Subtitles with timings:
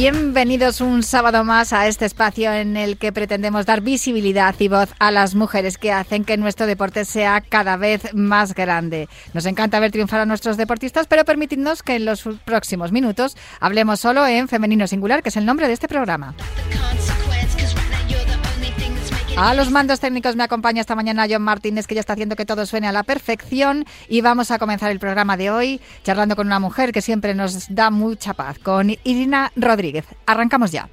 [0.00, 4.88] Bienvenidos un sábado más a este espacio en el que pretendemos dar visibilidad y voz
[4.98, 9.10] a las mujeres que hacen que nuestro deporte sea cada vez más grande.
[9.34, 14.00] Nos encanta ver triunfar a nuestros deportistas, pero permitidnos que en los próximos minutos hablemos
[14.00, 16.34] solo en femenino singular, que es el nombre de este programa.
[19.42, 22.44] A los mandos técnicos me acompaña esta mañana John Martínez, que ya está haciendo que
[22.44, 23.86] todo suene a la perfección.
[24.06, 27.74] Y vamos a comenzar el programa de hoy charlando con una mujer que siempre nos
[27.74, 30.04] da mucha paz, con Irina Rodríguez.
[30.26, 30.90] Arrancamos ya.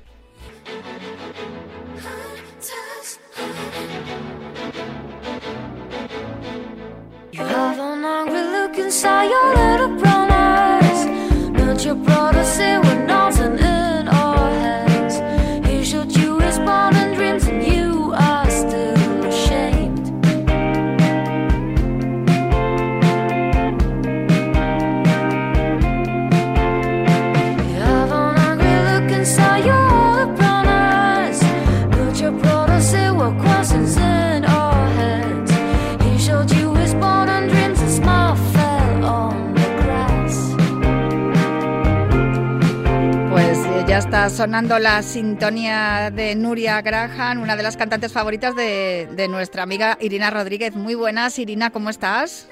[44.08, 49.64] Está sonando la sintonía de Nuria Graham, una de las cantantes favoritas de, de nuestra
[49.64, 50.74] amiga Irina Rodríguez.
[50.74, 52.48] Muy buenas, Irina, ¿cómo estás?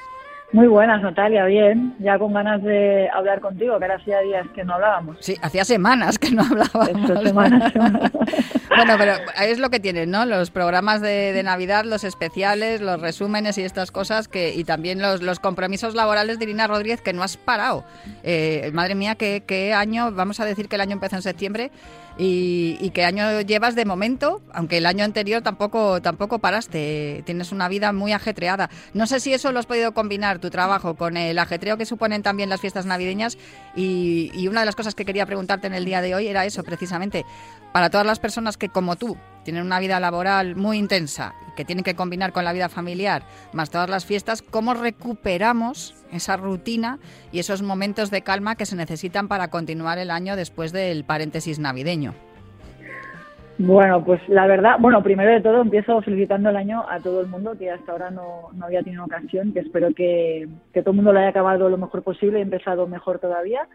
[0.52, 1.96] Muy buenas, Natalia, bien.
[2.00, 5.18] Ya con ganas de hablar contigo, que ahora hacía días que no hablábamos.
[5.20, 7.24] Sí, hacía semanas que no hablábamos.
[7.24, 10.26] semanas, bueno, pero es lo que tienen, ¿no?
[10.26, 15.22] Los programas de, Navidad, los especiales, los resúmenes y estas cosas, que y también los,
[15.22, 17.84] los compromisos laborales de Irina Rodríguez, que no has parado.
[18.24, 20.12] Eh, madre mía, ¿qué, ¿qué año?
[20.12, 21.72] Vamos a decir que el año empezó en septiembre
[22.18, 27.68] y, qué año llevas de momento, aunque el año anterior tampoco, tampoco paraste, tienes una
[27.68, 28.70] vida muy ajetreada.
[28.94, 32.24] No sé si eso lo has podido combinar, tu trabajo, con el ajetreo que suponen
[32.24, 33.38] también las fiestas navideñas.
[33.76, 36.46] Y, y una de las cosas que quería preguntarte en el día de hoy era
[36.46, 37.26] eso, precisamente,
[37.76, 41.66] para todas las personas que como tú tienen una vida laboral muy intensa y que
[41.66, 47.00] tienen que combinar con la vida familiar, más todas las fiestas, ¿cómo recuperamos esa rutina
[47.34, 51.60] y esos momentos de calma que se necesitan para continuar el año después del paréntesis
[51.60, 52.14] navideño?
[53.58, 57.28] Bueno, pues la verdad, bueno, primero de todo empiezo felicitando el año a todo el
[57.28, 60.96] mundo que hasta ahora no, no había tenido ocasión, que espero que, que todo el
[60.96, 63.68] mundo lo haya acabado lo mejor posible y empezado mejor todavía.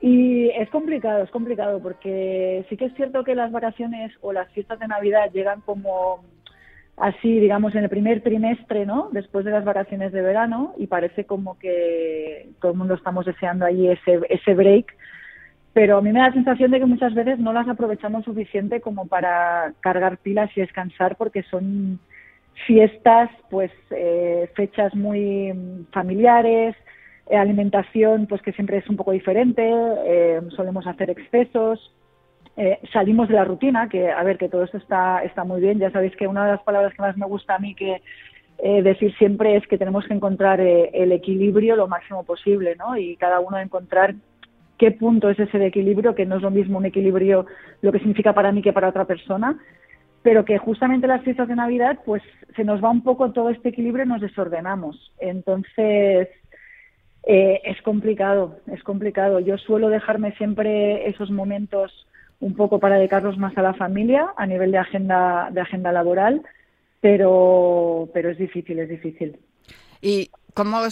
[0.00, 4.50] Y es complicado, es complicado, porque sí que es cierto que las vacaciones o las
[4.52, 6.24] fiestas de Navidad llegan como
[6.96, 9.08] así, digamos, en el primer trimestre, ¿no?
[9.12, 13.66] Después de las vacaciones de verano, y parece como que todo el mundo estamos deseando
[13.66, 14.94] ahí ese, ese break.
[15.72, 18.80] Pero a mí me da la sensación de que muchas veces no las aprovechamos suficiente
[18.80, 22.00] como para cargar pilas y descansar, porque son
[22.66, 26.74] fiestas, pues, eh, fechas muy familiares,
[27.36, 29.62] alimentación pues que siempre es un poco diferente,
[30.06, 31.94] eh, solemos hacer excesos,
[32.56, 35.78] eh, salimos de la rutina, que a ver, que todo esto está, está muy bien,
[35.78, 38.02] ya sabéis que una de las palabras que más me gusta a mí que
[38.62, 42.94] decir siempre es que tenemos que encontrar el equilibrio lo máximo posible, ¿no?
[42.94, 44.14] Y cada uno encontrar
[44.80, 47.44] qué punto es ese de equilibrio, que no es lo mismo un equilibrio
[47.82, 49.58] lo que significa para mí que para otra persona,
[50.22, 52.22] pero que justamente las fiestas de Navidad, pues
[52.56, 55.12] se nos va un poco todo este equilibrio y nos desordenamos.
[55.18, 56.28] Entonces,
[57.24, 59.40] eh, es complicado, es complicado.
[59.40, 62.06] Yo suelo dejarme siempre esos momentos
[62.40, 66.42] un poco para dedicarlos más a la familia a nivel de agenda de agenda laboral,
[67.00, 69.38] pero pero es difícil, es difícil.
[70.00, 70.82] Y ¿Cómo,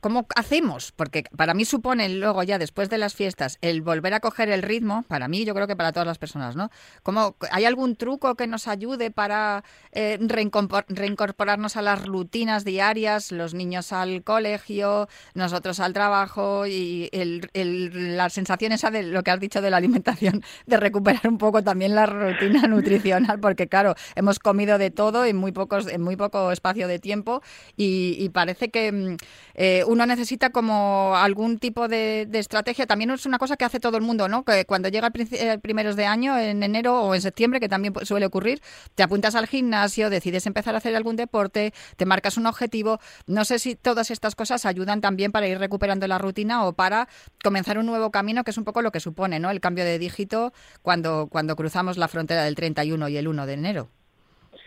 [0.00, 0.92] ¿Cómo hacemos?
[0.92, 4.62] Porque para mí supone luego ya después de las fiestas el volver a coger el
[4.62, 6.70] ritmo, para mí yo creo que para todas las personas, ¿no?
[7.02, 13.54] ¿Cómo, ¿Hay algún truco que nos ayude para eh, reincorporarnos a las rutinas diarias, los
[13.54, 19.30] niños al colegio, nosotros al trabajo y el, el, la sensación esa de lo que
[19.30, 23.40] has dicho de la alimentación, de recuperar un poco también la rutina nutricional?
[23.40, 27.42] Porque claro, hemos comido de todo en muy, pocos, en muy poco espacio de tiempo
[27.76, 29.16] y, y parece que que mm,
[29.54, 32.86] eh, uno necesita como algún tipo de, estrategia.
[32.86, 34.44] También es una cosa que hace todo el mundo, ¿no?
[34.44, 38.26] Que cuando llega el primeros de año, en enero o en septiembre, que también suele
[38.26, 38.60] ocurrir,
[38.94, 43.00] te apuntas al gimnasio, decides empezar a hacer algún deporte, te marcas un objetivo.
[43.26, 47.08] No sé si todas estas cosas ayudan también para ir recuperando la rutina o para
[47.42, 49.48] comenzar un nuevo camino, que es un poco lo que supone, ¿no?
[49.50, 50.52] El cambio de dígito
[50.82, 53.88] cuando, cuando cruzamos la frontera del 31 y el 1 de enero.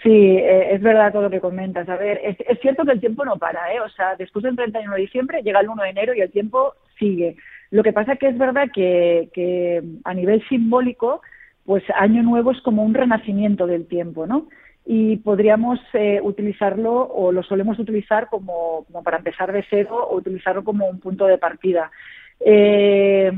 [0.04, 1.88] Sí, eh, es verdad todo lo que comentas.
[1.90, 3.82] A ver, es, cierto que el tiempo no para, ¿eh?
[3.82, 6.74] O sea, después del 31 de diciembre llega el 1 de enero y el tiempo
[6.98, 7.36] sigue.
[7.72, 11.22] Lo que pasa que es verdad que, que a nivel simbólico,
[11.66, 14.48] pues Año Nuevo es como un renacimiento del tiempo, ¿no?
[14.86, 20.16] Y podríamos eh, utilizarlo o lo solemos utilizar como, como para empezar de cero o
[20.16, 21.92] utilizarlo como un punto de partida.
[22.40, 23.32] Eh,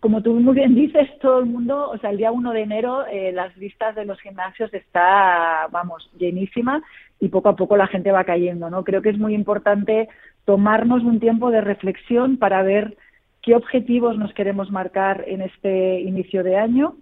[0.00, 3.06] como tú muy bien dices, todo el mundo, o sea, el día 1 de enero
[3.06, 6.82] eh, las listas de los gimnasios está, vamos, llenísima
[7.20, 8.84] y poco a poco la gente va cayendo, ¿no?
[8.84, 10.08] Creo que es muy importante
[10.44, 12.96] tomarnos un tiempo de reflexión para ver
[13.42, 16.96] qué objetivos nos queremos marcar en este inicio de año.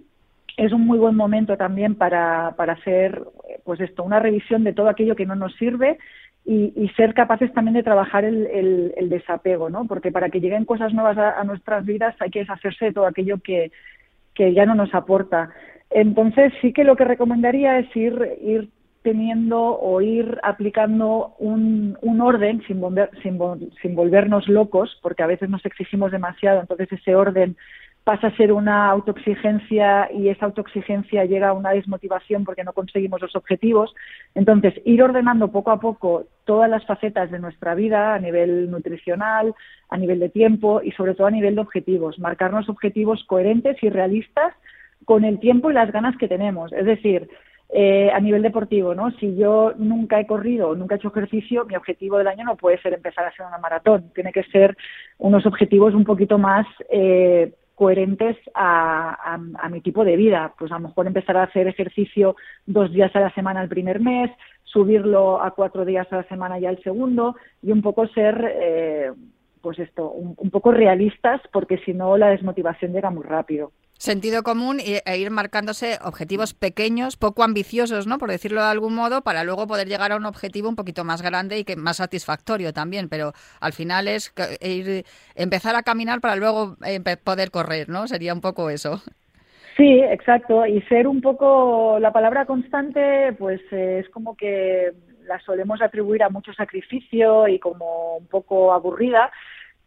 [0.57, 3.23] Es un muy buen momento también para, para hacer,
[3.65, 5.99] pues esto, una revisión de todo aquello que no nos sirve
[6.45, 9.87] y, ser capaces también de trabajar el, desapego, ¿no?
[9.87, 13.39] Porque para que lleguen cosas nuevas a, nuestras vidas hay que deshacerse de todo aquello
[13.39, 13.71] que,
[14.37, 15.51] ya no nos aporta.
[15.91, 18.71] Entonces sí que lo que recomendaría es ir, ir
[19.03, 22.81] teniendo o ir aplicando un, un orden sin,
[23.23, 23.39] sin,
[23.81, 27.57] sin volvernos locos, porque a veces nos exigimos demasiado, entonces ese orden
[28.05, 33.21] pasa a ser una autoexigencia y esa autoexigencia llega a una desmotivación porque no conseguimos
[33.21, 33.95] los objetivos.
[34.35, 39.55] Entonces, ir ordenando poco a poco todas las facetas de nuestra vida a nivel nutricional,
[39.89, 42.19] a nivel de tiempo y sobre todo a nivel de objetivos.
[42.19, 44.53] Marcarnos objetivos coherentes y realistas
[45.05, 46.73] con el tiempo y las ganas que tenemos.
[46.73, 47.29] Es decir,
[47.75, 49.13] eh, a nivel deportivo, ¿no?
[49.13, 52.79] Si yo nunca he corrido, nunca he hecho ejercicio, mi objetivo del año no puede
[52.83, 54.11] ser empezar a hacer una maratón.
[54.15, 54.77] Tiene que ser
[55.19, 59.39] unos objetivos un poquito más eh, coherentes a,
[59.71, 60.55] mi tipo de vida.
[60.59, 62.37] Pues a lo mejor empezar a hacer ejercicio
[62.67, 64.31] dos días a la semana el primer mes,
[64.65, 69.13] subirlo a cuatro días a la semana ya el segundo y un poco ser, eh,
[69.61, 73.73] pues esto, un poco realistas porque si no la desmotivación llega muy rápido.
[74.03, 78.19] Sentido común e ir marcándose objetivos pequeños, poco ambiciosos, ¿no?
[78.19, 81.23] Por decirlo de algún modo, para luego poder llegar a un objetivo un poquito más
[81.23, 83.09] grande y que más satisfactorio también.
[83.09, 85.05] Pero al final es ir,
[85.37, 86.75] empezar a caminar para luego
[87.23, 88.09] poder correr, ¿no?
[88.09, 89.01] Sería un poco eso.
[89.77, 90.67] Sí, exacto.
[90.67, 94.95] Y ser un poco, la palabra constante, pues eh, es como que
[95.29, 99.31] la solemos atribuir a mucho sacrificio y como un poco aburrida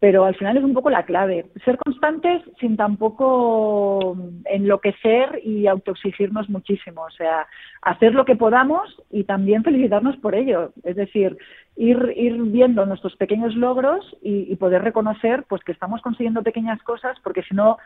[0.06, 1.46] pero al final es un poco la clave.
[1.64, 7.02] Ser constantes sin tampoco enloquecer y autoexigirnos muchísimo.
[7.02, 7.48] O sea,
[7.82, 10.70] hacer lo que podamos y también felicitarnos por ello.
[10.84, 11.36] Es decir,
[11.74, 17.18] ir, ir viendo nuestros pequeños logros y, poder reconocer pues que estamos consiguiendo pequeñas cosas,
[17.24, 17.76] porque si no,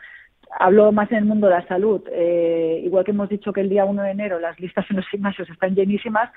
[0.59, 2.03] hablo más en el mundo de la salud.
[2.11, 5.07] Eh, igual que hemos dicho que el día 1 de enero las listas en los
[5.07, 6.29] gimnasios están llenísimas,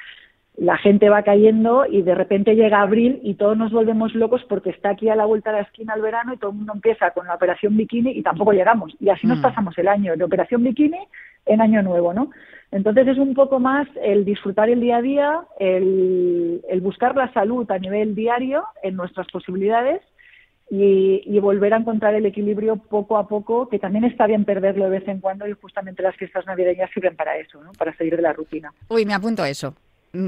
[0.56, 4.70] la gente va cayendo y de repente llega abril y todos nos volvemos locos porque
[4.70, 7.10] está aquí a la vuelta de la esquina el verano y todo el mundo empieza
[7.10, 8.94] con la operación bikini y tampoco llegamos.
[9.00, 9.42] Y así nos mm.
[9.42, 11.00] pasamos el año de operación bikini
[11.46, 12.30] en año nuevo, ¿no?
[12.70, 17.68] Entonces es un poco más el disfrutar el día a día, el, buscar la salud
[17.70, 20.02] a nivel diario en nuestras posibilidades
[20.70, 24.84] y, y, volver a encontrar el equilibrio poco a poco, que también está bien perderlo
[24.84, 27.72] de vez en cuando y justamente las fiestas navideñas sirven para eso, ¿no?
[27.72, 28.72] para salir de la rutina.
[28.88, 29.74] Uy, me apunto a eso.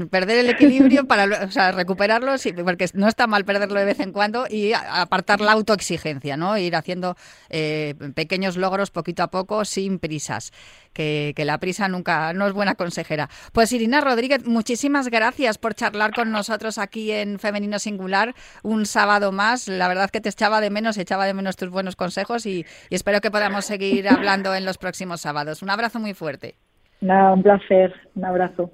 [0.09, 4.73] Perder el equilibrio para recuperarlo, porque no está mal perderlo de vez en cuando y
[4.73, 6.57] apartar la autoexigencia, ¿no?
[6.57, 7.15] Ir haciendo
[7.49, 10.51] eh, pequeños logros poquito a poco sin prisas,
[10.93, 13.29] que, la prisa nunca no es buena consejera.
[13.53, 19.31] Pues Irina Rodríguez, muchísimas gracias por charlar con nosotros aquí en Femenino Singular un sábado
[19.31, 19.67] más.
[19.67, 22.95] La verdad que te echaba de menos, echaba de menos tus buenos consejos y, y
[22.95, 25.61] espero que podamos seguir hablando en los próximos sábados.
[25.61, 26.55] Un abrazo muy fuerte.
[27.01, 27.93] Nada, un placer.
[28.15, 28.71] Un abrazo.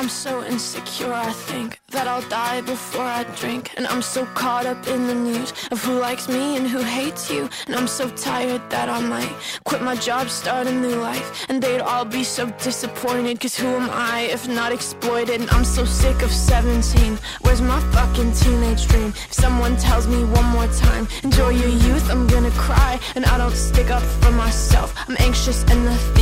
[0.00, 3.74] I'm so insecure, I think that I'll die before I drink.
[3.76, 7.30] And I'm so caught up in the news of who likes me and who hates
[7.30, 7.50] you.
[7.66, 9.30] And I'm so tired that I might
[9.64, 11.44] quit my job, start a new life.
[11.50, 15.38] And they'd all be so disappointed, cause who am I if not exploited?
[15.42, 17.18] And I'm so sick of 17.
[17.42, 19.08] Where's my fucking teenage dream?
[19.28, 22.98] If someone tells me one more time, enjoy your youth, I'm gonna cry.
[23.16, 24.94] And I don't stick up for myself.
[25.06, 26.19] I'm anxious and nothing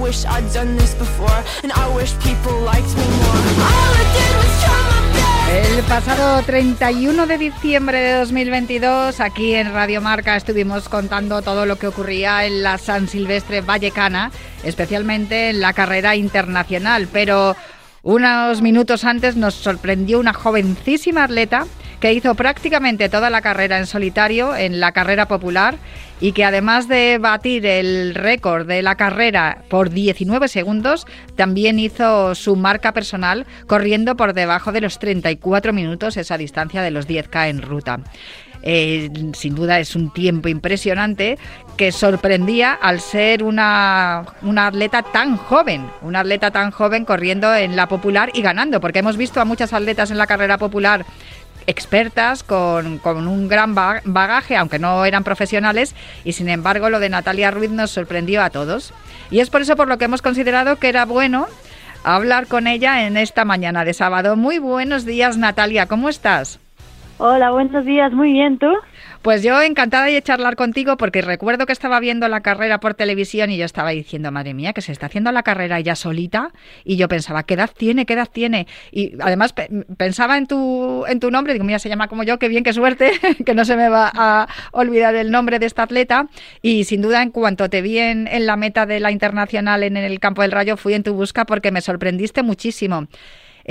[0.00, 1.44] wish I'd done this before.
[1.62, 2.50] And I wish people
[5.50, 11.76] El pasado 31 de diciembre de 2022, aquí en Radio Marca estuvimos contando todo lo
[11.76, 14.30] que ocurría en la San Silvestre Vallecana,
[14.62, 17.56] especialmente en la carrera internacional, pero
[18.02, 21.66] unos minutos antes nos sorprendió una jovencísima atleta
[22.00, 25.76] que hizo prácticamente toda la carrera en solitario en la carrera popular
[26.20, 32.34] y que además de batir el récord de la carrera por 19 segundos, también hizo
[32.34, 37.48] su marca personal corriendo por debajo de los 34 minutos esa distancia de los 10K
[37.48, 38.00] en ruta.
[38.62, 41.38] Eh, sin duda es un tiempo impresionante
[41.78, 47.74] que sorprendía al ser una, una, atleta tan joven, una atleta tan joven corriendo en
[47.74, 51.06] la popular y ganando, porque hemos visto a muchas atletas en la carrera popular
[51.66, 57.08] expertas, con, con, un gran bagaje, aunque no eran profesionales, y sin embargo lo de
[57.08, 58.92] Natalia Ruiz nos sorprendió a todos.
[59.30, 61.46] Y es por eso por lo que hemos considerado que era bueno
[62.04, 64.36] hablar con ella en esta mañana de sábado.
[64.36, 66.58] Muy buenos días, Natalia, ¿cómo estás?
[67.22, 68.72] Hola, buenos días, muy bien, ¿tú?
[69.20, 73.50] Pues yo encantada de charlar contigo porque recuerdo que estaba viendo la carrera por televisión
[73.50, 76.50] y yo estaba diciendo, madre mía, que se está haciendo la carrera ella solita
[76.82, 78.06] y yo pensaba, ¿qué edad tiene?
[78.06, 78.66] ¿Qué edad tiene?
[78.90, 79.52] Y además
[79.98, 82.72] pensaba en tu, en tu nombre, digo, mira, se llama como yo, qué bien, qué
[82.72, 83.12] suerte,
[83.44, 86.26] que no se me va a olvidar el nombre de esta atleta
[86.62, 89.98] y sin duda en cuanto te vi en, en la meta de la internacional en
[89.98, 93.08] el campo del rayo fui en tu busca porque me sorprendiste muchísimo.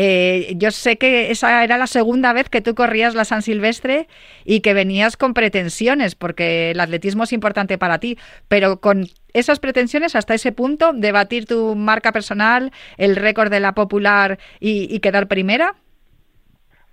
[0.01, 4.07] Eh, yo sé que esa era la segunda vez que tú corrías la San Silvestre
[4.45, 9.59] y que venías con pretensiones, porque el atletismo es importante para ti, pero con esas
[9.59, 14.97] pretensiones hasta ese punto de batir tu marca personal, el récord de la popular y,
[15.01, 15.75] quedar primera.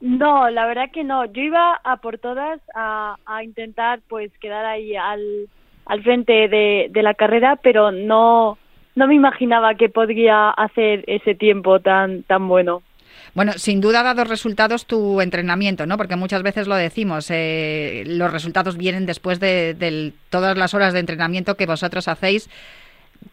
[0.00, 1.26] No, la verdad que no.
[1.26, 5.48] Yo iba a por todas a, intentar pues quedar ahí al,
[5.84, 8.58] al frente de, de la carrera, pero no,
[8.96, 12.82] no me imaginaba que podría hacer ese tiempo tan, tan bueno.
[13.36, 15.98] Bueno, sin duda ha dado resultados tu entrenamiento, ¿no?
[15.98, 21.00] Porque muchas veces lo decimos, eh, los resultados vienen después de, todas las horas de
[21.00, 22.48] entrenamiento que vosotros hacéis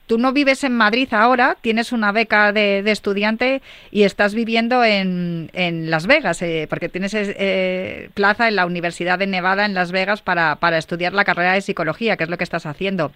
[0.06, 5.50] tú no vives en Madrid ahora, tienes una beca de, estudiante y estás viviendo en,
[5.90, 10.22] Las Vegas, eh, porque tienes eh, plaza en la Universidad de Nevada en Las Vegas
[10.22, 13.14] para, para, estudiar la carrera de psicología, que es lo que estás haciendo.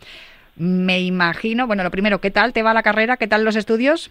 [0.56, 3.17] Me imagino, bueno, lo primero, ¿qué tal te va la carrera?
[3.17, 4.10] ¿Qué tal los estudios?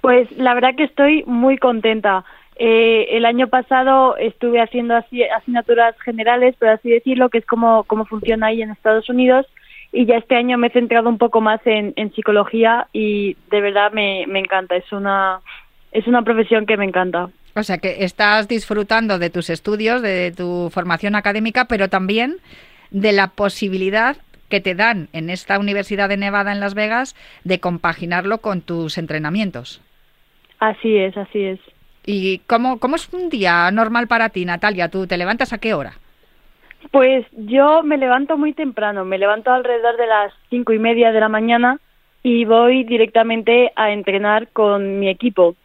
[0.00, 2.24] Pues la verdad que estoy muy contenta.
[2.56, 7.84] Eh, el año pasado estuve haciendo así, asignaturas generales, pero así decirlo, que es como,
[7.84, 9.46] como funciona ahí en Estados Unidos.
[9.92, 13.60] Y ya este año me he centrado un poco más en, en psicología y de
[13.60, 14.76] verdad me, me encanta.
[14.76, 15.40] Es una,
[15.92, 17.28] es una profesión que me encanta.
[17.54, 22.36] O sea que estás disfrutando de tus estudios, de tu formación académica, pero también
[22.90, 24.16] de la posibilidad
[24.52, 28.98] que te dan en esta Universidad de Nevada en Las Vegas de compaginarlo con tus
[28.98, 29.80] entrenamientos.
[30.58, 31.60] Así es, así es.
[32.04, 34.90] ¿Y cómo, cómo es un día normal para ti, Natalia?
[34.90, 35.94] ¿Tú te levantas a qué hora?
[36.90, 41.20] Pues yo me levanto muy temprano, me levanto alrededor de las cinco y media de
[41.20, 41.78] la mañana
[42.22, 45.56] y voy directamente a entrenar con mi equipo.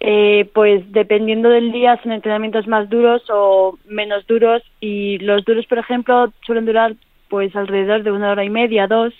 [0.00, 5.64] Eh, pues dependiendo del día son entrenamientos más duros o menos duros y los duros,
[5.64, 6.94] por ejemplo, suelen durar
[7.34, 9.12] pues alrededor de una hora y media, dos,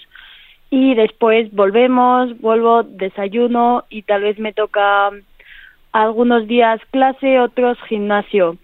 [0.71, 5.11] y después volvemos, vuelvo, desayuno y tal vez me toca
[5.91, 8.57] algunos días clase, otros gimnasio.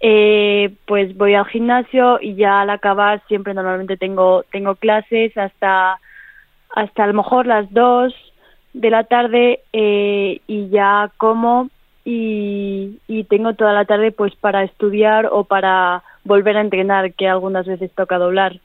[0.00, 5.98] Eh, pues voy al gimnasio y ya al acabar siempre normalmente tengo tengo clases hasta
[6.76, 8.14] hasta a lo mejor las dos
[8.74, 11.70] de la tarde eh, y ya como
[12.04, 17.26] y, y tengo toda la tarde pues para estudiar o para volver a entrenar que
[17.26, 18.60] algunas veces toca doblar.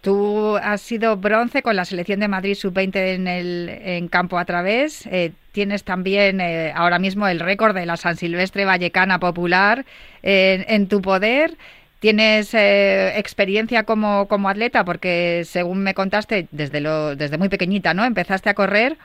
[0.00, 4.44] Tú has sido bronce con la selección de Madrid sub-20 en el en campo a
[4.44, 5.06] través.
[5.06, 9.84] Eh, tienes también eh, ahora mismo el récord de la San Silvestre Vallecana Popular
[10.22, 11.56] en tu poder.
[12.00, 17.92] Tienes eh, experiencia como, como atleta porque, según me contaste, desde, lo, desde muy pequeñita,
[17.92, 18.04] ¿no?
[18.04, 18.96] Empezaste a correr.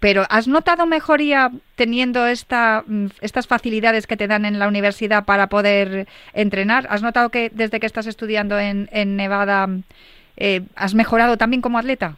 [0.00, 5.24] Pero ¿has notado mejoría teniendo esta, mm, estas facilidades que te dan en la universidad
[5.24, 6.86] para poder entrenar?
[6.90, 9.68] ¿Has notado que desde que estás estudiando en, en Nevada
[10.42, 12.16] eh, ¿has mejorado también como atleta?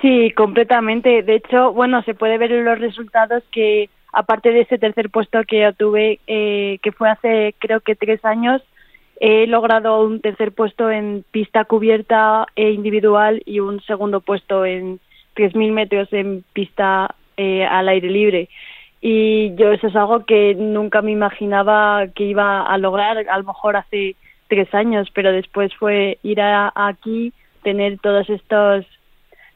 [0.00, 1.22] Sí, completamente.
[1.22, 5.44] De hecho, bueno, se puede ver en los resultados que aparte de ese tercer puesto
[5.44, 8.62] que obtuve, eh, que fue hace creo que tres años,
[9.20, 14.98] he logrado un tercer puesto en pista cubierta e individual y un segundo puesto en
[15.34, 18.48] 3.000 metros en pista eh, al aire libre.
[19.02, 23.44] Y yo eso es algo que nunca me imaginaba que iba a lograr, a lo
[23.44, 24.16] mejor hace
[24.48, 28.86] tres años, pero después fue ir a, aquí, tener todos estos,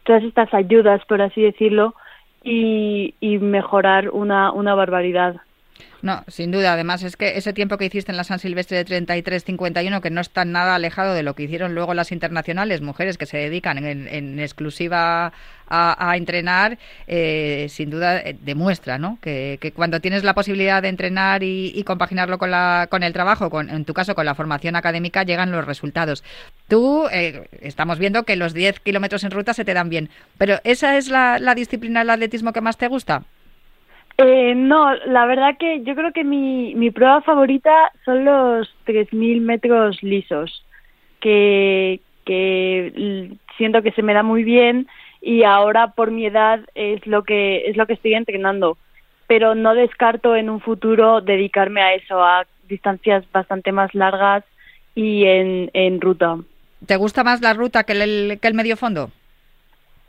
[0.04, 1.94] todas estas ayudas, por así decirlo,
[2.42, 5.36] y, y mejorar una, una barbaridad.
[6.02, 6.72] No, sin duda.
[6.72, 10.20] Además, es que ese tiempo que hiciste en la San Silvestre de 33-51, que no
[10.20, 14.38] está nada alejado de lo que hicieron luego las internacionales, mujeres que se dedican en,
[14.40, 15.32] exclusiva
[15.68, 19.18] a, entrenar, eh, sin duda eh, demuestra ¿no?
[19.20, 23.70] Que, cuando tienes la posibilidad de entrenar y, compaginarlo con, la, con el trabajo, con,
[23.70, 26.24] en tu caso con la formación académica, llegan los resultados.
[26.68, 30.58] Tú, eh, estamos viendo que los 10 kilómetros en ruta se te dan bien, pero
[30.64, 33.22] ¿esa es la, la disciplina del atletismo que más te gusta?
[34.22, 39.40] Eh, no, la verdad que yo creo que mi, mi prueba favorita son los 3.000
[39.40, 40.62] metros lisos,
[41.20, 44.88] que, que siento que se me da muy bien
[45.22, 48.76] y ahora por mi edad es lo que es lo que estoy entrenando,
[49.26, 54.44] pero no descarto en un futuro dedicarme a eso, a distancias bastante más largas
[54.94, 56.36] y en, en ruta.
[56.84, 59.10] ¿Te gusta más la ruta que el, que el medio fondo?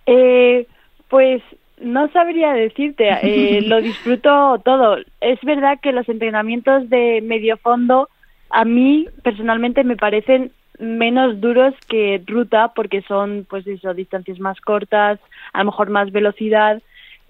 [0.05, 0.67] Eh,
[1.07, 1.41] pues
[1.81, 4.97] no sabría decirte, eh, lo disfruto todo.
[5.19, 8.09] Es verdad que los entrenamientos de medio fondo
[8.49, 14.59] a mí personalmente me parecen menos duros que ruta porque son pues eso distancias más
[14.61, 15.19] cortas,
[15.53, 16.81] a lo mejor más velocidad,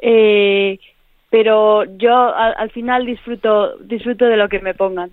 [0.01, 0.79] eh,
[1.29, 5.11] pero yo al final disfruto disfruto de lo que me pongan.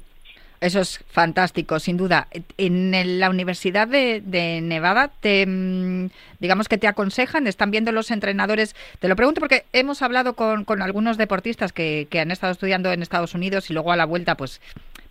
[0.60, 2.26] Eso es fantástico, sin duda.
[2.56, 6.10] En la Universidad de, Nevada, te, mm,
[6.40, 8.74] digamos que te aconsejan, están viendo los entrenadores.
[8.98, 13.34] Te lo pregunto porque hemos hablado con, algunos deportistas que, han estado estudiando en Estados
[13.34, 14.60] Unidos y luego a la vuelta, pues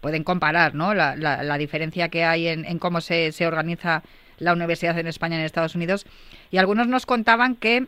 [0.01, 0.93] pueden comparar ¿no?
[0.93, 4.03] la, diferencia que hay en, cómo se, se organiza
[4.39, 6.05] la universidad en España y en Estados Unidos.
[6.51, 7.87] Y algunos nos contaban que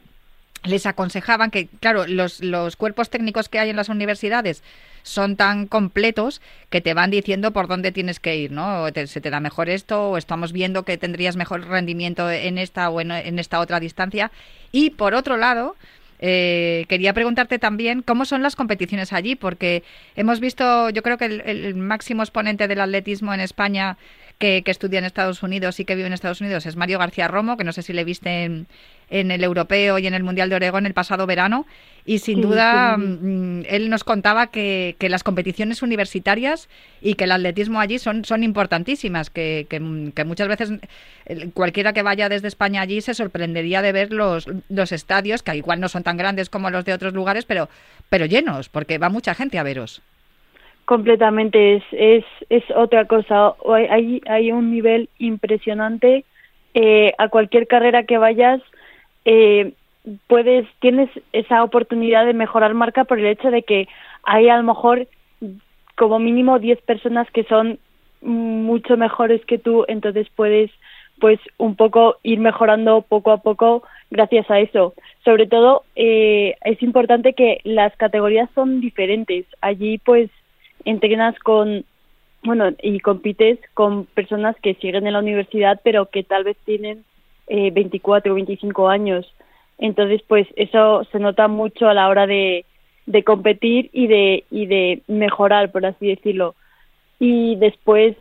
[0.64, 4.64] les aconsejaban que, claro, los cuerpos técnicos que hay en las universidades
[5.04, 8.88] son tan completos que te van diciendo por dónde tienes que ir, ¿no?
[9.06, 13.02] se te da mejor esto, o estamos viendo que tendrías mejor rendimiento en esta o
[13.02, 14.32] en, esta otra distancia.
[14.72, 15.76] Y por otro lado,
[16.20, 19.84] eh, quería preguntarte también cómo son las competiciones allí, porque
[20.16, 23.98] hemos visto, yo creo que el máximo exponente del atletismo en España
[24.40, 27.58] que, estudia en Estados Unidos y que vive en Estados Unidos es Mario García Romo,
[27.58, 28.68] que no sé si le viste en,
[29.10, 31.66] el Europeo y en el Mundial de Oregón el pasado verano.
[32.06, 36.70] Y sin duda, mm, él nos contaba que, las competiciones universitarias
[37.02, 40.72] y que el atletismo allí son, son importantísimas, que, que, muchas veces
[41.54, 45.80] cualquiera que vaya desde España allí se sorprendería de ver los, los estadios, que igual
[45.80, 47.70] no son tan grandes como los de otros lugares, pero,
[48.10, 50.02] pero llenos, porque va mucha gente a veros
[50.90, 53.54] completamente es, es, es otra cosa.
[53.92, 56.26] Hay, hay un nivel impresionante.
[56.74, 58.60] Eh, a cualquier carrera que vayas,
[59.26, 59.74] eh,
[60.28, 63.88] puedes, tienes esa oportunidad de mejorar marca por el hecho de que
[64.24, 65.08] hay a lo mejor
[65.96, 67.80] como mínimo 10 personas que son
[68.22, 70.72] mucho mejores que tú, entonces puedes
[71.20, 74.94] pues un poco ir mejorando poco a poco gracias a eso.
[75.24, 79.46] Sobre todo eh, es importante que las categorías son diferentes.
[79.62, 80.30] Allí pues
[80.86, 81.84] entrenas con,
[82.44, 87.04] bueno, y compites con personas que siguen en la universidad, pero que tal vez tienen
[87.50, 89.32] eh, 24 o 25 años.
[89.78, 92.66] Entonces, pues eso se nota mucho a la hora de,
[93.26, 96.56] competir y de, y de mejorar, por así decirlo.
[97.20, 98.16] Y después,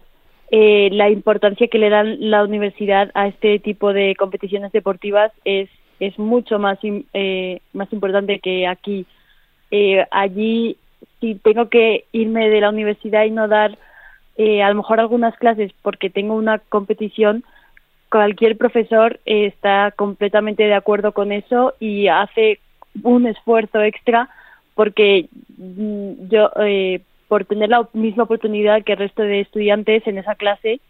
[0.50, 5.68] eh, la importancia que le dan la universidad a este tipo de competiciones deportivas es,
[6.00, 9.06] es mucho más, eh, más importante que aquí.
[9.70, 10.76] Eh, allí
[11.20, 13.78] si tengo que irme de la universidad y no dar
[14.36, 17.44] eh, a lo mejor algunas clases porque tengo una competición,
[18.10, 22.60] cualquier profesor eh, está completamente de acuerdo con eso y hace
[23.02, 24.28] un esfuerzo extra
[24.74, 30.18] porque mm, yo eh, por tener la misma oportunidad que el resto de estudiantes en
[30.18, 30.80] esa clase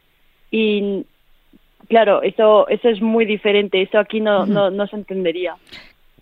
[0.50, 1.04] y
[1.88, 5.56] claro eso eso es muy diferente eso aquí no no, no se entendería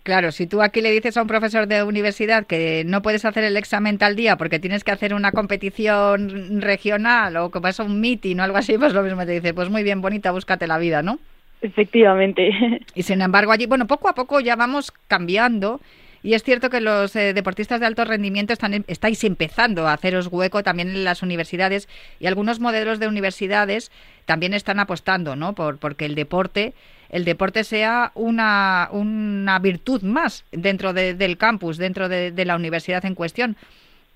[0.07, 3.43] Claro, si tú aquí le dices a un profesor de universidad que no puedes hacer
[3.43, 7.99] el examen tal día porque tienes que hacer una competición regional o que pasa un
[7.99, 10.77] meeting o algo así, pues lo mismo te dice, pues muy bien, bonita, búscate la
[10.77, 11.19] vida, ¿no?
[11.61, 12.51] Efectivamente.
[12.95, 15.81] Y sin embargo allí, bueno, poco a poco ya vamos cambiando
[16.23, 19.93] y es cierto que los eh, deportistas de alto rendimiento están, em, estáis empezando a
[19.93, 21.89] haceros hueco también en las universidades
[22.21, 23.91] y algunos modelos de universidades
[24.23, 25.53] también están apostando, ¿no?
[25.53, 26.73] Por porque el deporte
[27.09, 33.15] el deporte sea una, una virtud más dentro del campus, dentro de, la universidad en
[33.15, 33.55] cuestión,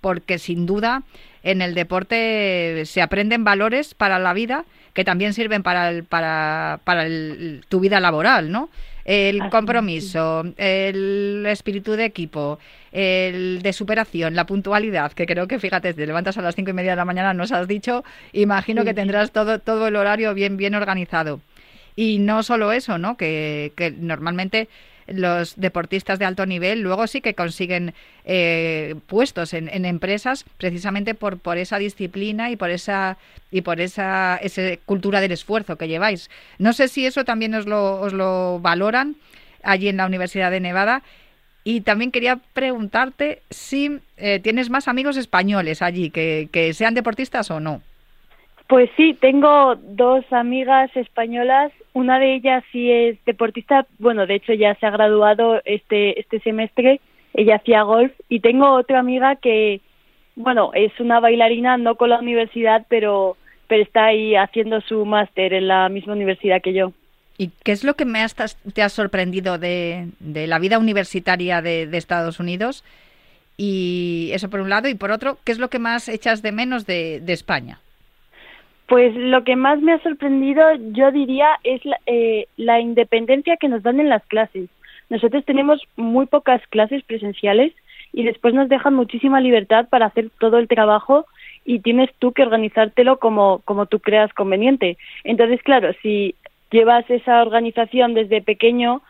[0.01, 1.03] porque sin duda
[1.43, 6.79] en el deporte se aprenden valores para la vida que también sirven para, el, para,
[6.83, 7.05] para
[7.69, 8.69] tu vida laboral, ¿no?
[9.03, 12.59] El compromiso, el espíritu de equipo,
[12.91, 16.73] el de superación, la puntualidad, que creo que, fíjate, te levantas a las cinco y
[16.73, 20.55] media de la mañana, nos has dicho, imagino que tendrás todo, todo el horario bien,
[20.55, 21.39] bien organizado.
[21.95, 23.17] Y no solo eso, ¿no?
[23.17, 24.67] Que, normalmente
[25.07, 31.39] los deportistas de alto nivel luego sí que consiguen eh, puestos en, empresas precisamente por,
[31.39, 33.17] por esa disciplina y por esa
[33.49, 34.39] y por esa,
[34.85, 36.29] cultura del esfuerzo que lleváis.
[36.59, 39.15] No sé si eso también os lo, os lo valoran
[39.63, 41.01] allí en la Universidad de Nevada.
[41.63, 47.51] Y también quería preguntarte si eh, tienes más amigos españoles allí, que, que sean deportistas
[47.51, 47.81] o no.
[48.67, 51.71] Pues sí, tengo dos amigas españolas.
[51.93, 53.85] Una de ellas sí es deportista.
[53.99, 57.01] Bueno, de hecho ya se ha graduado este este semestre.
[57.33, 59.81] Ella hacía golf y tengo otra amiga que,
[60.35, 65.53] bueno, es una bailarina no con la universidad, pero pero está ahí haciendo su máster
[65.53, 66.93] en la misma universidad que yo.
[67.37, 68.25] ¿Y qué es lo que me
[68.73, 72.83] te ha sorprendido de, la vida universitaria de, Estados Unidos?
[73.57, 74.89] Y eso por un lado.
[74.89, 77.79] Y por otro, ¿qué es lo que más echas de menos de España?
[78.91, 83.83] Pues lo que más me ha sorprendido, yo diría, es eh, la, independencia que nos
[83.83, 84.67] dan en las clases.
[85.09, 87.71] Nosotros tenemos muy pocas clases presenciales
[88.11, 91.25] y después nos dejan muchísima libertad para hacer todo el trabajo
[91.63, 94.97] y tienes tú que organizártelo como, como tú creas conveniente.
[95.23, 96.35] Entonces, claro, si
[96.69, 99.01] llevas esa organización desde pequeño,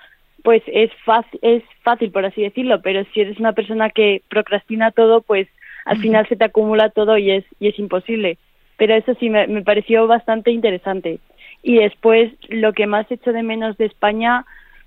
[0.44, 4.92] pues es fácil, es fácil, por así decirlo, pero si eres una persona que procrastina
[4.92, 5.48] todo, pues
[5.86, 8.38] al final se te acumula todo y es, y es imposible
[8.82, 11.20] pero eso sí me, pareció bastante interesante.
[11.62, 14.44] Y después, lo que más echo de menos de España,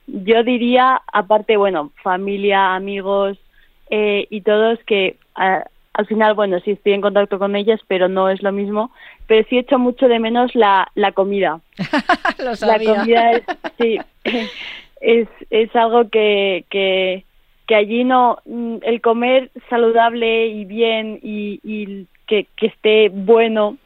[0.09, 3.39] yo diría, aparte, bueno, familia, amigos
[3.91, 8.29] eh, y todos, que al final, bueno, sí estoy en contacto con ellas, pero no
[8.31, 8.91] es lo mismo.
[9.29, 11.61] Pero sí echo mucho de menos la, la comida.
[12.39, 13.43] La comida es,
[13.79, 14.01] sí,
[15.01, 17.25] es, es algo que, que,
[17.69, 23.79] que allí no, mm, el comer saludable y bien y, y que, que esté bueno,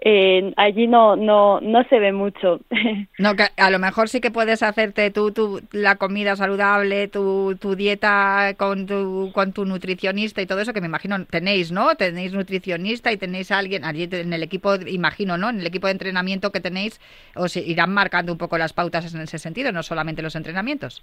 [0.00, 2.60] eh, allí no, no, no se ve mucho.
[3.18, 7.56] No, que a lo mejor sí que puedes hacerte tú, tú la comida saludable, tu,
[7.56, 11.96] tu dieta con tu, con tu nutricionista y todo eso, que me imagino tenéis, ¿no?
[11.96, 15.50] Tenéis nutricionista y tenéis a alguien allí en el equipo, imagino, ¿no?
[15.50, 17.00] En el equipo de entrenamiento que tenéis,
[17.34, 21.02] os irán marcando un poco las pautas en ese sentido, no solamente los entrenamientos.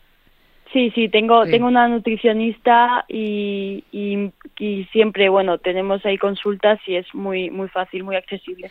[0.75, 6.97] Sí, sí, tengo, tengo una nutricionista y, y, y, siempre, bueno, tenemos ahí consultas y
[6.97, 8.69] es muy, muy fácil, muy accesible.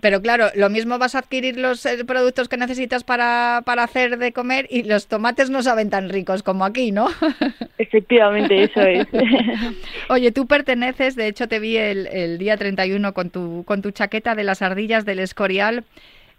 [0.00, 4.18] Pero claro, lo mismo vas a adquirir los eh, productos que necesitas para, para hacer
[4.18, 7.06] de comer y los tomates no saben tan ricos como aquí, ¿no?
[7.78, 9.06] Efectivamente, eso es.
[10.08, 13.92] Oye, tú perteneces, de hecho te vi el, el día 31 con tu, con tu
[13.92, 15.84] chaqueta de las ardillas del Escorial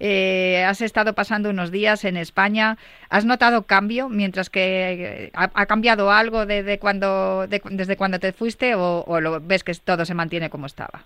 [0.08, 2.78] eh, has estado pasando unos días en España.
[3.10, 8.76] ¿Has notado cambio mientras que eh, ha, cambiado algo desde cuando, desde cuando te fuiste
[8.76, 11.06] o, lo ves que todo se mantiene como estaba?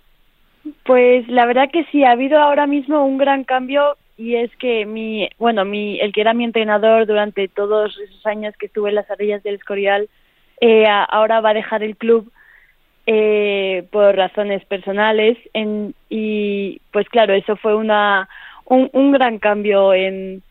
[0.84, 4.84] Pues la verdad que sí, ha habido ahora mismo un gran cambio y es que
[4.84, 8.96] mi, bueno, mi, el que era mi entrenador durante todos esos años que estuve en
[8.96, 10.10] las ardillas del Escorial,
[10.60, 12.30] eh, ahora va a dejar el club
[13.06, 15.38] eh, por razones personales
[16.10, 18.28] y pues claro, eso fue una,
[18.70, 20.42] un, un gran cambio en,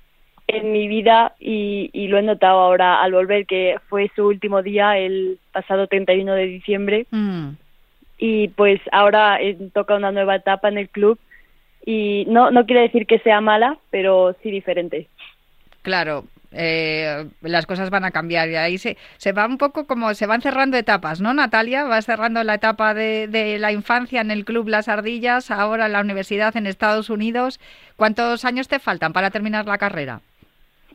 [0.47, 4.61] en mi vida y, y, lo he notado ahora al volver, que fue su último
[4.61, 7.07] día el pasado 31 de diciembre.
[7.11, 7.51] Mm.
[8.17, 9.39] Y pues ahora
[9.73, 11.17] toca una nueva etapa en el club
[11.85, 15.07] y no, no quiere decir que sea mala, pero sí diferente.
[15.81, 20.13] Claro, eh, las cosas van a cambiar y ahí se, se va un poco como
[20.13, 21.83] se van cerrando etapas, ¿no, Natalia?
[21.83, 25.93] Vas cerrando la etapa de, de la infancia en el Club Las Ardillas, ahora en
[25.93, 27.59] la universidad en Estados Unidos.
[27.95, 30.21] ¿Cuántos años te faltan para terminar la carrera?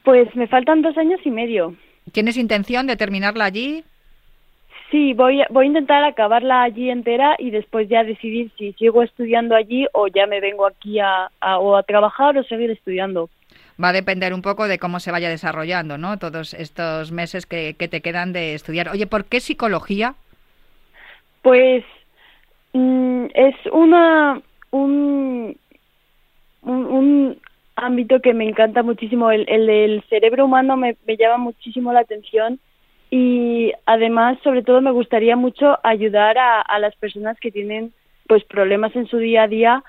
[0.03, 1.75] Pues me faltan dos años y medio.
[2.12, 3.85] ¿Tienes intención de terminarla allí?
[4.90, 9.03] Sí, voy a, voy a intentar acabarla allí entera y después ya decidir si sigo
[9.03, 13.29] estudiando allí o ya me vengo aquí a, a, o a trabajar o seguir estudiando
[13.83, 16.19] va a depender un poco de cómo se vaya desarrollando, ¿no?
[16.19, 18.89] Todos estos meses que, te quedan de estudiar.
[18.89, 20.15] Oye, ¿por qué psicología?
[21.43, 21.85] Pues
[22.73, 25.57] mm, es una un,
[26.63, 27.39] un,
[27.77, 29.31] ámbito que me encanta muchísimo.
[29.31, 32.61] El, el cerebro humano me, me llama muchísimo la atención
[33.11, 37.93] y además, sobre todo, me gustaría mucho ayudar a, a las personas que tienen
[38.27, 39.85] pues problemas en su día a día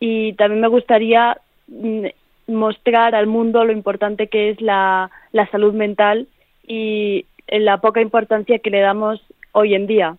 [0.00, 2.06] y también me gustaría mm,
[2.46, 6.28] mostrar al mundo lo importante que es la, la salud mental
[6.66, 9.20] y la poca importancia que le damos
[9.52, 10.16] hoy en día.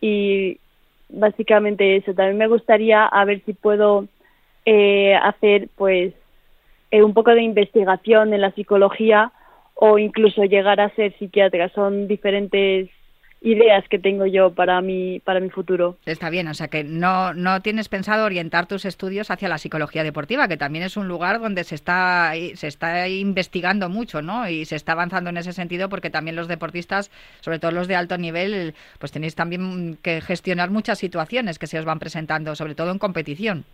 [0.00, 0.58] Y
[1.08, 2.14] básicamente eso.
[2.14, 4.06] También me gustaría a ver si puedo
[4.64, 6.14] eh, hacer pues
[6.90, 9.32] eh, un poco de investigación en la psicología
[9.74, 11.68] o incluso llegar a ser psiquiatra.
[11.70, 12.90] Son diferentes
[13.40, 15.96] ideas que tengo yo para mi, para mi futuro.
[16.06, 20.02] Está bien, o sea que no, no tienes pensado orientar tus estudios hacia la psicología
[20.02, 24.48] deportiva, que también es un lugar donde se está, se está investigando mucho, ¿no?
[24.48, 27.96] Y se está avanzando en ese sentido porque también los deportistas, sobre todo los de
[27.96, 32.74] alto nivel, pues tenéis también que gestionar muchas situaciones que se os van presentando, sobre
[32.74, 33.64] todo en competición.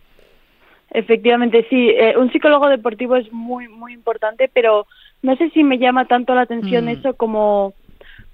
[0.91, 1.89] Efectivamente, sí.
[1.89, 4.85] Eh, un psicólogo deportivo es muy, muy importante, pero
[5.23, 6.89] no sé si me llama tanto la atención mm.
[6.89, 7.73] eso como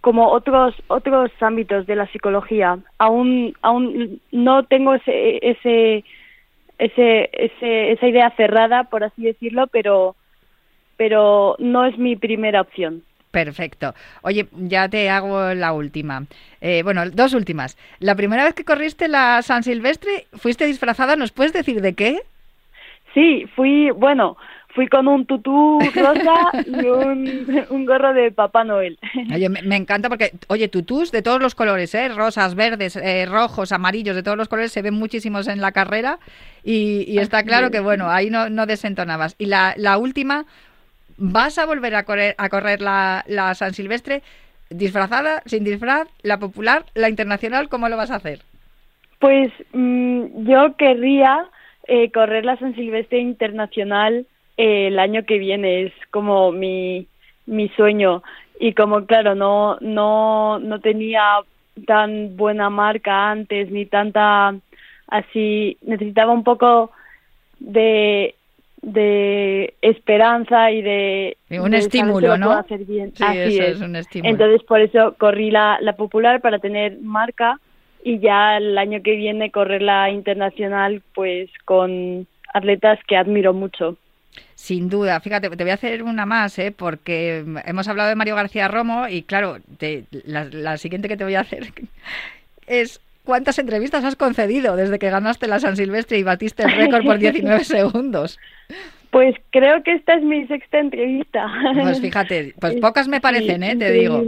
[0.01, 2.79] como otros otros ámbitos de la psicología.
[2.97, 6.03] Aún aún no tengo ese ese
[6.77, 10.15] ese, ese esa idea cerrada, por así decirlo, pero
[10.97, 13.03] pero no es mi primera opción.
[13.31, 13.93] Perfecto.
[14.23, 16.25] Oye, ya te hago la última.
[16.59, 17.77] Eh, bueno, dos últimas.
[17.99, 22.19] La primera vez que corriste la San Silvestre, fuiste disfrazada, ¿nos puedes decir de qué?
[23.13, 24.37] Sí, fui, bueno,
[24.73, 28.97] fui con un tutú rosa y un, gorro de Papá Noel.
[29.33, 32.09] Oye, me, encanta porque, oye, tutús de todos los colores, ¿eh?
[32.09, 36.19] rosas, verdes, eh, rojos, amarillos, de todos los colores, se ven muchísimos en la carrera
[36.63, 39.35] y, está claro que, bueno, ahí no, no desentonabas.
[39.37, 40.45] Y la, la última,
[41.17, 44.21] ¿vas a volver a correr, a correr la, la San Silvestre
[44.69, 47.69] disfrazada, sin disfraz, la popular, la internacional?
[47.69, 48.39] ¿Cómo lo vas a hacer?
[49.19, 51.45] Pues mm, yo querría
[51.87, 54.25] eh, correr la San Silvestre Internacional
[54.57, 57.07] eh, el año que viene es como mi
[57.45, 58.23] mi sueño
[58.59, 61.39] y como claro no no no tenía
[61.85, 64.55] tan buena marca antes ni tanta
[65.07, 66.91] así necesitaba un poco
[67.59, 68.35] de
[68.81, 72.51] de esperanza y de un estímulo, ¿no?
[72.51, 73.13] Hacer bien.
[73.19, 73.79] Así es.
[73.79, 74.31] un estímulo.
[74.31, 77.59] Entonces por eso corrí la, la popular para tener marca
[78.03, 83.97] y ya el año que viene correr la internacional pues con atletas que admiro mucho.
[84.61, 86.71] Sin duda, fíjate, te voy a hacer una más, ¿eh?
[86.71, 89.57] porque hemos hablado de Mario García Romo y claro,
[90.23, 91.73] la, la siguiente que te voy a hacer
[92.67, 97.03] es ¿cuántas entrevistas has concedido desde que ganaste la San Silvestre y batiste el récord
[97.03, 98.37] por 19 segundos?
[99.11, 101.45] Pues creo que esta es mi sexta entrevista.
[101.81, 103.75] Pues fíjate, pues pocas me parecen, ¿eh?
[103.75, 104.23] Te digo.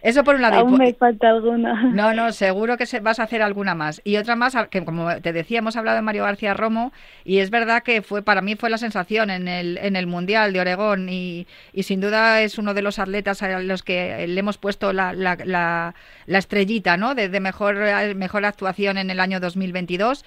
[0.00, 0.60] Eso por un lado.
[0.60, 1.90] Aún me falta alguna.
[1.92, 4.00] No, no, seguro que vas a hacer alguna más.
[4.02, 7.50] Y otra más, que como te decía, hemos hablado de Mario García Romo y es
[7.50, 11.10] verdad que fue para mí fue la sensación en el, en el Mundial de Oregón
[11.10, 14.94] y, y sin duda es uno de los atletas a los que le hemos puesto
[14.94, 17.14] la, la, la, estrellita, ¿no?
[17.14, 17.76] De, de mejor,
[18.14, 20.24] mejor actuación en el año 2022 eh,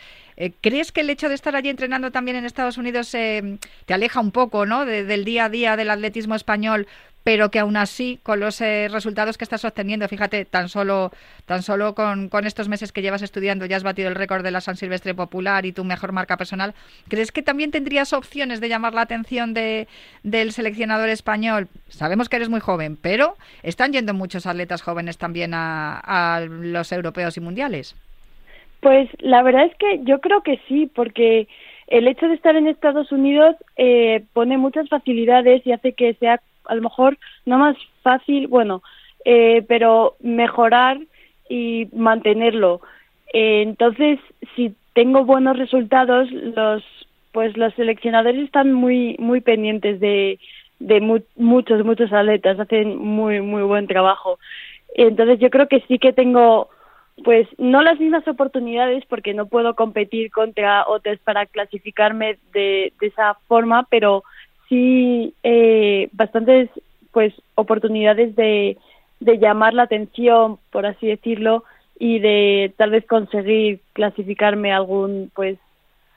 [0.62, 4.20] ¿Crees que el hecho de estar allí entrenando también en Estados Unidos eh, te aleja
[4.20, 4.86] un poco ¿no?
[4.86, 6.88] del día a día del atletismo español?
[7.28, 11.12] pero que aún así, con los eh, resultados que estás obteniendo, fíjate, tan solo,
[11.46, 14.62] tan solo con, estos meses que llevas estudiando ya has batido el récord de la
[14.62, 16.74] San Silvestre Popular y tu mejor marca personal,
[17.10, 19.90] ¿crees que también tendrías opciones de llamar la atención de,
[20.24, 21.68] del seleccionador español?
[21.90, 27.36] Sabemos que eres muy joven, pero están yendo muchos atletas jóvenes también a los europeos
[27.36, 27.98] y mundiales.
[28.82, 31.48] Pues la verdad es que yo creo que sí, porque
[31.88, 36.42] el hecho de estar en Estados Unidos eh, pone muchas facilidades y hace que sea
[36.66, 38.84] a lo mejor no más fácil, bueno,
[39.26, 41.00] eh, pero mejorar
[41.50, 42.82] y mantenerlo.
[43.34, 44.20] Eh, entonces,
[44.56, 46.84] si tengo buenos resultados, los
[47.32, 50.40] pues los seleccionadores están muy muy pendientes de
[50.80, 51.02] de
[51.36, 54.40] muchos muchos atletas, hacen muy muy buen trabajo.
[54.96, 56.70] Entonces, yo creo que sí que tengo
[57.24, 63.36] pues no las mismas oportunidades porque no puedo competir contra otras para clasificarme de, esa
[63.48, 64.24] forma, pero
[64.70, 66.70] sí eh, bastantes
[67.12, 68.78] pues oportunidades de,
[69.20, 71.64] de llamar la atención, por así decirlo,
[72.00, 75.58] y de tal vez conseguir clasificarme a algún pues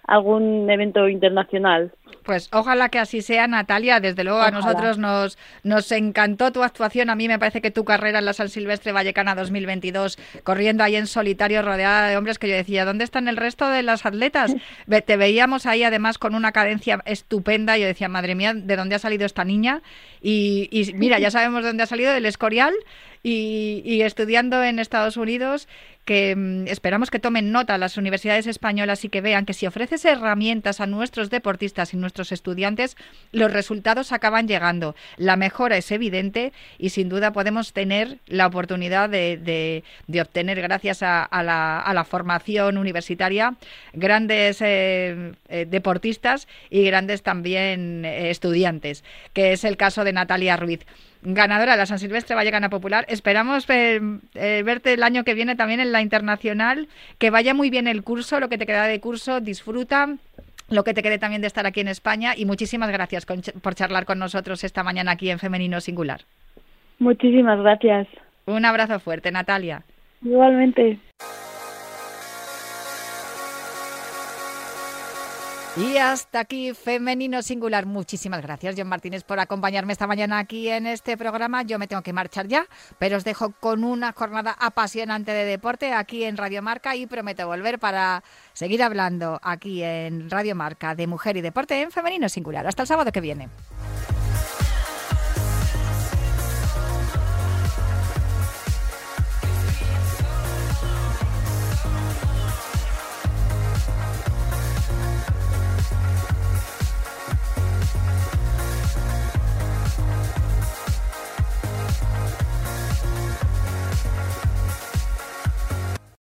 [0.07, 1.93] algún evento internacional.
[2.23, 4.01] Pues ojalá que así sea, Natalia.
[4.01, 7.11] Desde luego a nosotros nos, nos encantó tu actuación.
[7.11, 10.97] A mí me parece que tu carrera en la San Silvestre Vallecana 2022, corriendo ahí
[10.97, 14.55] en solitario, rodeada de hombres, que yo decía, ¿dónde están el resto de las atletas?
[15.07, 17.79] Te veíamos ahí además con una cadencia estupenda.
[17.79, 19.83] Yo decía, madre mía, ¿de dónde ha salido esta niña?
[20.23, 22.75] Y, y mira, ya sabemos de dónde ha salido, del Escorial
[23.23, 25.69] y, estudiando en Estados Unidos
[26.05, 30.05] que mm, esperamos que tomen nota las universidades españolas y que vean que si ofreces
[30.05, 32.97] herramientas a nuestros deportistas y nuestros estudiantes,
[33.33, 34.95] los resultados acaban llegando.
[35.17, 39.83] La mejora es evidente y sin duda podemos tener la oportunidad de,
[40.21, 43.55] obtener, gracias a, la, formación universitaria,
[43.93, 50.57] grandes eh, eh, deportistas y grandes también eh, estudiantes, que es el caso de Natalia
[50.57, 50.81] Ruiz
[51.23, 53.05] ganadora de la San Silvestre Vallecana Popular.
[53.07, 56.89] Esperamos verte el año que viene también en la internacional.
[57.19, 60.17] Que vaya muy bien el curso, lo que te queda de curso, disfruta
[60.71, 64.05] lo que te quede también de estar aquí en España y muchísimas gracias por charlar
[64.07, 66.23] con nosotros esta mañana aquí en Femenino Singular.
[66.99, 68.09] Muchísimas gracias.
[68.47, 69.83] Un abrazo fuerte, Natalia.
[70.23, 70.99] Igualmente.
[75.77, 77.87] Y hasta aquí Femenino Singular.
[77.87, 81.63] Muchísimas gracias, John Martínez, por acompañarme esta mañana aquí en este programa.
[81.63, 82.67] Yo me tengo que marchar ya,
[82.99, 87.47] pero os dejo con una jornada apasionante de deporte aquí en Radio Marca y prometo
[87.47, 92.67] volver para seguir hablando aquí en Radio Marca de mujer y deporte en Femenino Singular.
[92.67, 93.49] Hasta el sábado que viene.